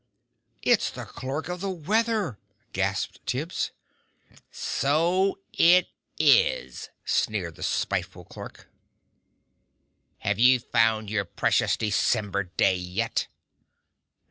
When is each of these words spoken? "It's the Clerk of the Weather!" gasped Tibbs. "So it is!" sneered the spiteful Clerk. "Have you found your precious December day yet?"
"It's 0.63 0.89
the 0.89 1.05
Clerk 1.05 1.47
of 1.47 1.61
the 1.61 1.69
Weather!" 1.69 2.39
gasped 2.73 3.23
Tibbs. 3.27 3.69
"So 4.49 5.37
it 5.53 5.89
is!" 6.17 6.89
sneered 7.05 7.53
the 7.53 7.61
spiteful 7.61 8.25
Clerk. 8.25 8.67
"Have 10.21 10.39
you 10.39 10.59
found 10.59 11.11
your 11.11 11.25
precious 11.25 11.77
December 11.77 12.41
day 12.45 12.75
yet?" 12.75 13.27